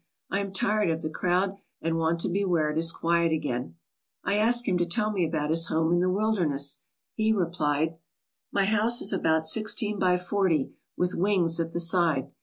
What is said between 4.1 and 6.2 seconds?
I asked him to tell me about his home in the